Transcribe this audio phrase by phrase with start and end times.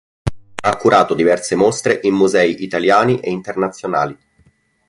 [0.63, 4.17] Ha curato diverse mostre in musei italiani e internazionali.